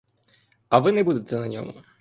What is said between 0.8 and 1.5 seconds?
не будете на